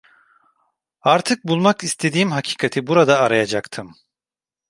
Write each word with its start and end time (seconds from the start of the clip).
Artık 1.01 1.43
bulmak 1.43 1.83
istediğim 1.83 2.31
hakikati 2.31 2.87
burada 2.87 3.19
arayacaktım: 3.19 3.95